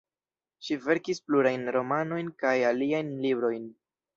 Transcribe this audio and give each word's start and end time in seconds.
Ŝi 0.67 0.77
verkis 0.85 1.19
plurajn 1.27 1.69
romanojn 1.77 2.33
kaj 2.45 2.57
aliajn 2.71 3.13
librojn. 3.27 3.71